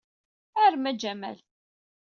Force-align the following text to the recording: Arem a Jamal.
Arem 0.63 0.89
a 0.93 0.97
Jamal. 1.05 1.39